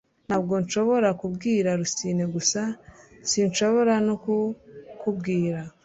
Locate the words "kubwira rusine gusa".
1.21-2.61